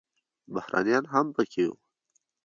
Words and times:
بهرنیان 0.53 1.05
هم 1.13 1.25
پکې 1.35 1.63
وو. 1.69 1.75